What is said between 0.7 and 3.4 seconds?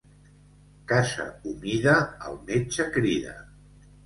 Casa humida el metge crida.